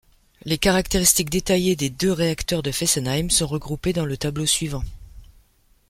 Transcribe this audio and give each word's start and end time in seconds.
Les 0.45 0.57
caractéristiques 0.57 1.29
détaillées 1.29 1.75
des 1.75 1.91
deux 1.91 2.11
réacteurs 2.11 2.63
de 2.63 2.71
Fessenheim 2.71 3.29
sont 3.29 3.45
regroupées 3.45 3.93
dans 3.93 4.03
le 4.05 4.17
tableau 4.17 4.47
suivant. 4.47 4.81